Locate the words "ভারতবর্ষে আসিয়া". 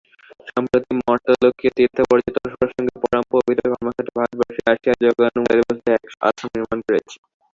4.17-4.93